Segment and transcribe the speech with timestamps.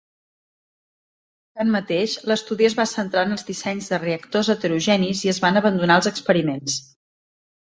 [1.59, 5.99] Tanmateix, l'estudi es va centrar en els dissenys de reactors heterogenis i es van abandonar
[6.01, 6.81] els experiments.